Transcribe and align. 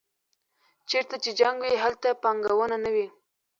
چېرته 0.89 1.15
چې 1.23 1.29
جنګ 1.39 1.57
وي 1.63 1.73
هلته 1.83 2.09
پانګونه 2.23 2.75
نه 2.83 2.89
وي. 2.95 3.07